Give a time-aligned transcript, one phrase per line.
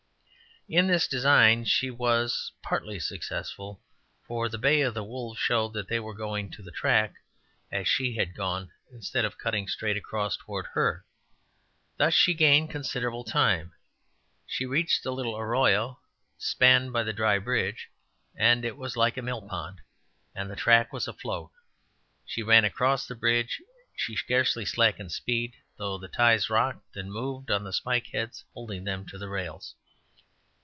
[0.69, 3.81] In this design she was partly successful,
[4.25, 7.15] for the bay of the wolves showed that they were going to the track
[7.69, 11.03] as she had gone, instead of cutting straight across toward her.
[11.97, 13.73] Thus she gained considerable time.
[14.47, 15.99] She reached the little arroyo
[16.37, 17.89] spanned by the dry bridge;
[18.37, 19.81] it was like a mill pond,
[20.33, 21.51] and the track was afloat.
[22.25, 23.61] She ran across the bridge;
[23.93, 28.85] she scarcely slackened speed, although the ties rocked and moved on the spike heads holding
[28.85, 29.75] them to the rails.